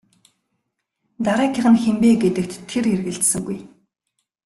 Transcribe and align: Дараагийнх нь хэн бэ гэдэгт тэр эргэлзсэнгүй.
Дараагийнх 1.25 1.69
нь 1.73 1.81
хэн 1.83 1.97
бэ 2.01 2.09
гэдэгт 2.21 2.53
тэр 2.69 2.85
эргэлзсэнгүй. 2.93 3.59